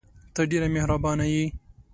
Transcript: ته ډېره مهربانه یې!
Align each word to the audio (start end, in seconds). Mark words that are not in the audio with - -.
ته 0.33 0.41
ډېره 0.49 0.67
مهربانه 0.75 1.25
یې! 1.33 1.45